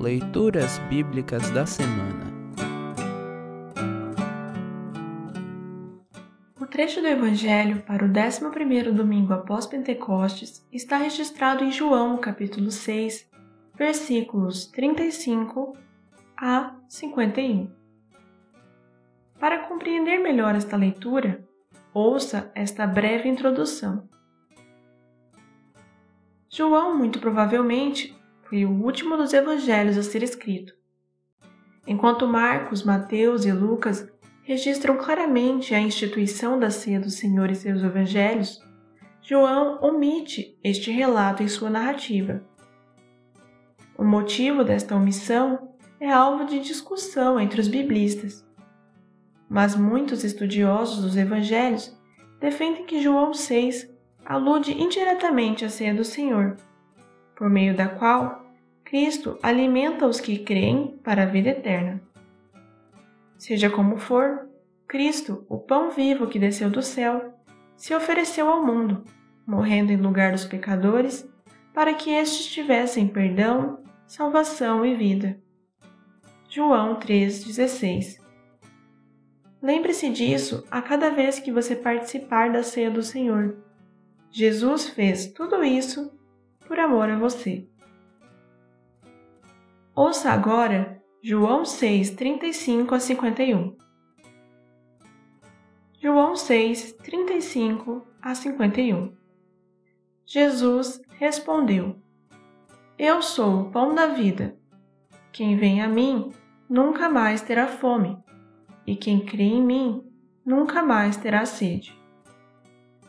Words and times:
Leituras 0.00 0.78
Bíblicas 0.88 1.50
da 1.50 1.66
Semana 1.66 2.32
O 6.58 6.64
trecho 6.66 7.02
do 7.02 7.06
Evangelho 7.06 7.82
para 7.82 8.06
o 8.06 8.08
11º 8.08 8.92
domingo 8.92 9.34
após 9.34 9.66
Pentecostes 9.66 10.66
está 10.72 10.96
registrado 10.96 11.62
em 11.62 11.70
João, 11.70 12.16
capítulo 12.16 12.70
6, 12.70 13.30
versículos 13.76 14.64
35 14.68 15.76
a 16.34 16.74
51. 16.88 17.70
Para 19.38 19.68
compreender 19.68 20.16
melhor 20.18 20.54
esta 20.54 20.78
leitura, 20.78 21.46
ouça 21.92 22.50
esta 22.54 22.86
breve 22.86 23.28
introdução. 23.28 24.08
João, 26.48 26.96
muito 26.96 27.18
provavelmente, 27.18 28.18
foi 28.50 28.66
o 28.66 28.70
último 28.70 29.16
dos 29.16 29.32
evangelhos 29.32 29.96
a 29.96 30.02
ser 30.02 30.22
escrito. 30.22 30.74
Enquanto 31.86 32.28
Marcos, 32.28 32.82
Mateus 32.82 33.46
e 33.46 33.52
Lucas 33.52 34.06
registram 34.42 34.98
claramente 34.98 35.74
a 35.74 35.80
instituição 35.80 36.58
da 36.58 36.70
ceia 36.70 37.00
do 37.00 37.08
Senhor 37.08 37.48
em 37.48 37.54
seus 37.54 37.82
evangelhos, 37.82 38.60
João 39.22 39.78
omite 39.80 40.58
este 40.62 40.90
relato 40.90 41.42
em 41.42 41.48
sua 41.48 41.70
narrativa. 41.70 42.42
O 43.96 44.04
motivo 44.04 44.62
desta 44.62 44.94
omissão 44.94 45.70
é 45.98 46.10
alvo 46.10 46.44
de 46.44 46.60
discussão 46.60 47.40
entre 47.40 47.60
os 47.60 47.68
biblistas 47.68 48.44
mas 49.50 49.74
muitos 49.74 50.22
estudiosos 50.22 51.02
dos 51.02 51.16
evangelhos 51.16 51.98
defendem 52.38 52.86
que 52.86 53.02
João 53.02 53.34
6 53.34 53.92
alude 54.24 54.70
indiretamente 54.80 55.64
à 55.64 55.68
ceia 55.68 55.92
do 55.92 56.04
Senhor, 56.04 56.56
por 57.40 57.48
meio 57.48 57.74
da 57.74 57.88
qual 57.88 58.44
Cristo 58.84 59.38
alimenta 59.42 60.06
os 60.06 60.20
que 60.20 60.40
creem 60.40 60.98
para 61.02 61.22
a 61.22 61.26
vida 61.26 61.48
eterna. 61.48 61.98
Seja 63.38 63.70
como 63.70 63.96
for, 63.96 64.46
Cristo, 64.86 65.46
o 65.48 65.56
pão 65.56 65.90
vivo 65.90 66.26
que 66.26 66.38
desceu 66.38 66.68
do 66.68 66.82
céu, 66.82 67.32
se 67.78 67.94
ofereceu 67.94 68.46
ao 68.46 68.62
mundo, 68.62 69.02
morrendo 69.46 69.90
em 69.90 69.96
lugar 69.96 70.32
dos 70.32 70.44
pecadores, 70.44 71.26
para 71.72 71.94
que 71.94 72.10
estes 72.10 72.44
tivessem 72.44 73.08
perdão, 73.08 73.82
salvação 74.06 74.84
e 74.84 74.94
vida. 74.94 75.40
João 76.46 76.96
3,16 76.96 78.20
Lembre-se 79.62 80.10
disso 80.10 80.62
a 80.70 80.82
cada 80.82 81.08
vez 81.08 81.38
que 81.38 81.50
você 81.50 81.74
participar 81.74 82.52
da 82.52 82.62
ceia 82.62 82.90
do 82.90 83.02
Senhor. 83.02 83.56
Jesus 84.30 84.90
fez 84.90 85.32
tudo 85.32 85.64
isso 85.64 86.19
por 86.70 86.78
amor 86.78 87.10
a 87.10 87.18
você. 87.18 87.66
Ouça 89.92 90.30
agora 90.30 91.02
João 91.20 91.64
6, 91.64 92.10
35 92.10 92.94
a 92.94 93.00
51. 93.00 93.76
João 96.00 96.36
6, 96.36 96.92
35 96.92 98.06
a 98.22 98.36
51. 98.36 99.12
Jesus 100.24 101.02
respondeu: 101.18 102.00
Eu 102.96 103.20
sou 103.20 103.62
o 103.62 103.70
pão 103.72 103.92
da 103.92 104.06
vida. 104.06 104.56
Quem 105.32 105.56
vem 105.56 105.82
a 105.82 105.88
mim 105.88 106.30
nunca 106.68 107.08
mais 107.08 107.42
terá 107.42 107.66
fome 107.66 108.16
e 108.86 108.94
quem 108.94 109.26
crê 109.26 109.42
em 109.42 109.60
mim 109.60 110.04
nunca 110.46 110.84
mais 110.84 111.16
terá 111.16 111.44
sede. 111.44 111.98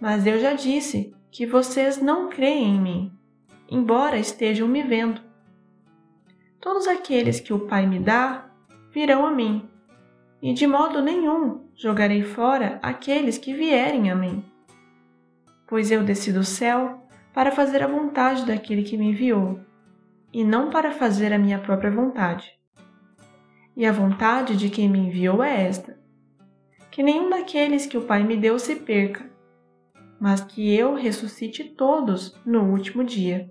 Mas 0.00 0.26
eu 0.26 0.40
já 0.40 0.54
disse 0.54 1.14
que 1.30 1.46
vocês 1.46 2.02
não 2.02 2.28
creem 2.28 2.74
em 2.74 2.80
mim, 2.80 3.23
embora 3.74 4.16
estejam 4.16 4.68
me 4.68 4.84
vendo. 4.84 5.20
Todos 6.60 6.86
aqueles 6.86 7.40
que 7.40 7.52
o 7.52 7.66
Pai 7.66 7.88
me 7.88 7.98
dá 7.98 8.48
virão 8.92 9.26
a 9.26 9.32
mim, 9.32 9.68
e 10.40 10.52
de 10.54 10.64
modo 10.64 11.02
nenhum 11.02 11.66
jogarei 11.74 12.22
fora 12.22 12.78
aqueles 12.80 13.36
que 13.36 13.52
vierem 13.52 14.12
a 14.12 14.14
mim. 14.14 14.44
Pois 15.66 15.90
eu 15.90 16.04
desci 16.04 16.32
do 16.32 16.44
céu 16.44 17.04
para 17.32 17.50
fazer 17.50 17.82
a 17.82 17.88
vontade 17.88 18.46
daquele 18.46 18.84
que 18.84 18.96
me 18.96 19.06
enviou, 19.06 19.58
e 20.32 20.44
não 20.44 20.70
para 20.70 20.92
fazer 20.92 21.32
a 21.32 21.38
minha 21.38 21.58
própria 21.58 21.90
vontade. 21.90 22.48
E 23.76 23.84
a 23.84 23.90
vontade 23.90 24.56
de 24.56 24.70
quem 24.70 24.88
me 24.88 25.00
enviou 25.00 25.42
é 25.42 25.66
esta: 25.66 25.98
que 26.92 27.02
nenhum 27.02 27.28
daqueles 27.28 27.86
que 27.86 27.98
o 27.98 28.02
Pai 28.02 28.22
me 28.22 28.36
deu 28.36 28.56
se 28.56 28.76
perca, 28.76 29.28
mas 30.20 30.40
que 30.40 30.72
eu 30.72 30.94
ressuscite 30.94 31.64
todos 31.64 32.40
no 32.46 32.70
último 32.70 33.02
dia. 33.02 33.50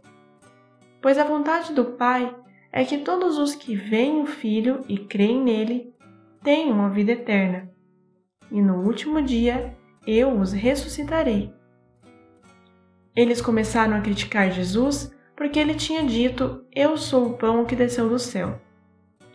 Pois 1.04 1.20
a 1.20 1.24
vontade 1.24 1.74
do 1.74 1.86
Pai 1.86 2.36
é 2.72 2.84
que 2.84 2.98
todos 2.98 3.38
os 3.38 3.54
que 3.54 3.76
veem 3.76 4.22
o 4.22 4.26
Filho 4.26 4.84
e 4.90 4.98
creem 4.98 5.44
nele 5.44 5.94
tenham 6.42 6.84
a 6.84 6.90
vida 6.90 7.12
eterna, 7.12 7.70
e 8.52 8.62
no 8.62 8.82
último 8.82 9.22
dia 9.22 9.78
eu 10.08 10.36
os 10.40 10.52
ressuscitarei. 10.52 11.54
Eles 13.16 13.40
começaram 13.40 13.96
a 13.96 14.02
criticar 14.02 14.50
Jesus 14.50 15.14
porque 15.36 15.60
ele 15.60 15.76
tinha 15.76 16.04
dito: 16.04 16.66
Eu 16.74 16.98
sou 16.98 17.28
o 17.28 17.38
pão 17.38 17.66
que 17.66 17.76
desceu 17.76 18.10
do 18.10 18.18
céu. 18.18 18.60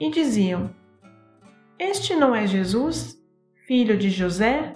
E 0.01 0.11
diziam: 0.11 0.71
este 1.79 2.17
não 2.17 2.35
é 2.35 2.45
Jesus, 2.45 3.17
filho 3.65 3.97
de 3.97 4.11
José? 4.11 4.75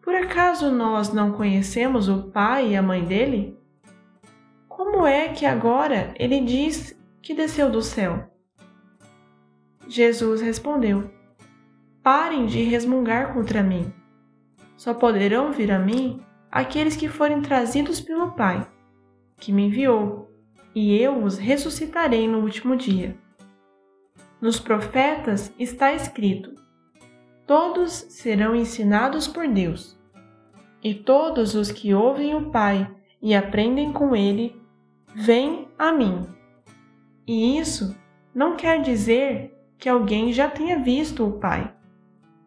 Por 0.00 0.14
acaso 0.14 0.70
nós 0.70 1.12
não 1.12 1.32
conhecemos 1.32 2.08
o 2.08 2.30
pai 2.30 2.70
e 2.70 2.76
a 2.76 2.82
mãe 2.82 3.04
dele? 3.04 3.55
Como 4.76 5.06
é 5.06 5.30
que 5.30 5.46
agora 5.46 6.12
ele 6.18 6.38
diz 6.38 6.94
que 7.22 7.32
desceu 7.32 7.70
do 7.70 7.80
céu? 7.80 8.30
Jesus 9.88 10.42
respondeu: 10.42 11.10
Parem 12.02 12.44
de 12.44 12.62
resmungar 12.62 13.32
contra 13.32 13.62
mim. 13.62 13.90
Só 14.76 14.92
poderão 14.92 15.50
vir 15.50 15.72
a 15.72 15.78
mim 15.78 16.20
aqueles 16.52 16.94
que 16.94 17.08
forem 17.08 17.40
trazidos 17.40 18.02
pelo 18.02 18.32
Pai, 18.32 18.70
que 19.38 19.50
me 19.50 19.64
enviou, 19.68 20.30
e 20.74 20.94
eu 20.94 21.24
os 21.24 21.38
ressuscitarei 21.38 22.28
no 22.28 22.40
último 22.40 22.76
dia. 22.76 23.16
Nos 24.42 24.60
profetas 24.60 25.54
está 25.58 25.94
escrito: 25.94 26.54
Todos 27.46 27.92
serão 28.10 28.54
ensinados 28.54 29.26
por 29.26 29.48
Deus, 29.48 29.98
e 30.84 30.92
todos 30.92 31.54
os 31.54 31.72
que 31.72 31.94
ouvem 31.94 32.34
o 32.34 32.50
Pai 32.50 32.94
e 33.22 33.34
aprendem 33.34 33.90
com 33.90 34.14
ele, 34.14 34.65
vêm 35.18 35.66
a 35.78 35.92
mim. 35.92 36.26
E 37.26 37.58
isso 37.58 37.96
não 38.34 38.54
quer 38.54 38.82
dizer 38.82 39.56
que 39.78 39.88
alguém 39.88 40.30
já 40.30 40.46
tenha 40.46 40.78
visto 40.78 41.26
o 41.26 41.40
Pai, 41.40 41.74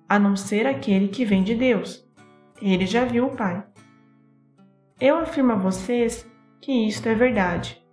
a 0.07 0.19
não 0.19 0.35
ser 0.35 0.67
aquele 0.67 1.07
que 1.07 1.25
vem 1.25 1.43
de 1.43 1.55
Deus. 1.55 2.07
Ele 2.61 2.85
já 2.85 3.05
viu 3.05 3.25
o 3.25 3.35
Pai. 3.35 3.65
Eu 5.01 5.17
afirmo 5.17 5.53
a 5.53 5.55
vocês 5.55 6.29
que 6.61 6.87
isto 6.87 7.09
é 7.09 7.15
verdade. 7.15 7.83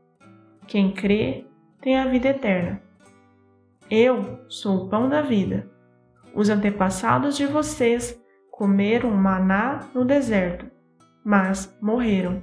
Quem 0.67 0.93
crê 0.93 1.47
tem 1.81 1.97
a 1.97 2.07
vida 2.07 2.29
eterna. 2.29 2.83
Eu 3.91 4.45
sou 4.47 4.85
o 4.85 4.89
pão 4.91 5.09
da 5.09 5.23
vida. 5.23 5.71
Os 6.35 6.51
antepassados 6.51 7.35
de 7.35 7.47
vocês 7.47 8.21
comeram 8.51 9.11
maná 9.11 9.89
no 9.95 10.05
deserto, 10.05 10.71
mas 11.25 11.75
morreram. 11.81 12.43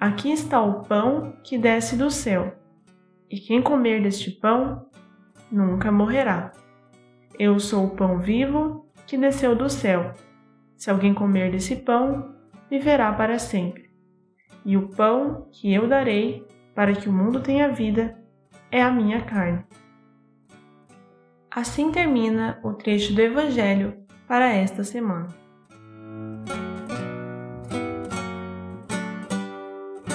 Aqui 0.00 0.32
está 0.32 0.62
o 0.62 0.82
pão 0.84 1.36
que 1.44 1.58
desce 1.58 1.94
do 1.94 2.10
céu, 2.10 2.56
e 3.28 3.38
quem 3.38 3.60
comer 3.60 4.02
deste 4.02 4.30
pão 4.30 4.88
nunca 5.52 5.92
morrerá. 5.92 6.52
Eu 7.38 7.60
sou 7.60 7.84
o 7.84 7.90
pão 7.94 8.18
vivo 8.18 8.90
que 9.06 9.18
desceu 9.18 9.54
do 9.54 9.68
céu. 9.68 10.14
Se 10.74 10.88
alguém 10.88 11.12
comer 11.12 11.52
desse 11.52 11.76
pão, 11.76 12.34
viverá 12.70 13.12
para 13.12 13.38
sempre. 13.38 13.90
E 14.64 14.74
o 14.74 14.88
pão 14.88 15.46
que 15.52 15.70
eu 15.70 15.86
darei 15.86 16.46
para 16.74 16.94
que 16.94 17.06
o 17.06 17.12
mundo 17.12 17.40
tenha 17.40 17.68
vida 17.68 18.18
é 18.70 18.82
a 18.82 18.90
minha 18.90 19.20
carne. 19.20 19.66
Assim 21.50 21.92
termina 21.92 22.58
o 22.64 22.72
trecho 22.72 23.12
do 23.12 23.20
Evangelho 23.20 24.02
para 24.26 24.48
esta 24.48 24.82
semana. 24.82 25.39